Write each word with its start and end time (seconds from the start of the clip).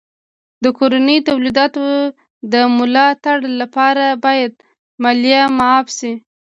د 0.63 0.65
کورنیو 0.77 1.25
تولیداتو 1.29 1.83
د 2.53 2.53
ملا 2.77 3.07
تړ 3.23 3.37
لپاره 3.61 4.05
باید 4.25 4.51
مالیه 5.03 5.41
معاف 5.57 5.87
سي. 5.97 6.11